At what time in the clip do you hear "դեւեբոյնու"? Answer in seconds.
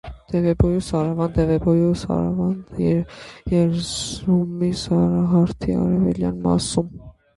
0.31-0.79, 1.41-1.99